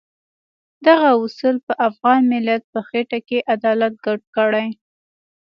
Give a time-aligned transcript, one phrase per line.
[0.87, 4.67] دغه اصول په افغان ملت په خټه کې عدالت ګډ کړی.